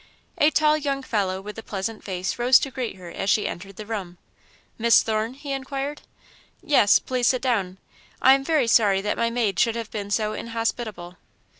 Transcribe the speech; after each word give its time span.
A 0.39 0.49
tall 0.49 0.77
young 0.79 1.03
fellow 1.03 1.41
with 1.41 1.59
a 1.59 1.61
pleasant 1.61 2.03
face 2.03 2.39
rose 2.39 2.57
to 2.61 2.71
greet 2.71 2.95
her 2.95 3.11
as 3.11 3.29
she 3.29 3.47
entered 3.47 3.75
the 3.75 3.85
room. 3.85 4.17
"Miss 4.79 5.03
Thorne?" 5.03 5.35
he 5.35 5.51
inquired. 5.51 6.01
"Yes 6.63 6.97
please 6.97 7.27
sit 7.27 7.41
down. 7.43 7.77
I 8.19 8.33
am 8.33 8.43
very 8.43 8.65
sorry 8.65 9.01
that 9.01 9.15
my 9.19 9.29
maid 9.29 9.59
should 9.59 9.75
have 9.75 9.91
been 9.91 10.09
so 10.09 10.33
inhospitable." 10.33 11.17